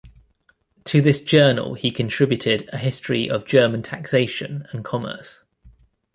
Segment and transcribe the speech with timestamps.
[0.85, 5.43] To this journal he contributed a history of German taxation and commerce.